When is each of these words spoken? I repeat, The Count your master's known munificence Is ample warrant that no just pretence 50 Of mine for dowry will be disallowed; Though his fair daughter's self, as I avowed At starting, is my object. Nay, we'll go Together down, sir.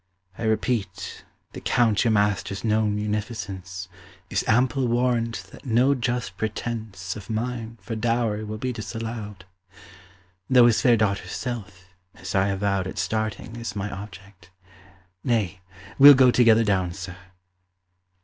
I 0.35 0.45
repeat, 0.45 1.25
The 1.53 1.61
Count 1.61 2.03
your 2.03 2.09
master's 2.09 2.63
known 2.63 2.95
munificence 2.95 3.87
Is 4.31 4.43
ample 4.47 4.87
warrant 4.87 5.43
that 5.51 5.63
no 5.63 5.93
just 5.93 6.37
pretence 6.37 7.13
50 7.13 7.19
Of 7.19 7.29
mine 7.29 7.77
for 7.83 7.95
dowry 7.95 8.43
will 8.43 8.57
be 8.57 8.73
disallowed; 8.73 9.45
Though 10.49 10.65
his 10.65 10.81
fair 10.81 10.97
daughter's 10.97 11.33
self, 11.33 11.93
as 12.15 12.33
I 12.33 12.47
avowed 12.47 12.87
At 12.87 12.97
starting, 12.97 13.55
is 13.57 13.75
my 13.75 13.91
object. 13.91 14.49
Nay, 15.23 15.61
we'll 15.99 16.15
go 16.15 16.31
Together 16.31 16.63
down, 16.63 16.93
sir. 16.93 17.15